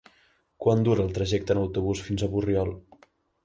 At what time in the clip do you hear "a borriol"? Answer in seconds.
2.29-2.77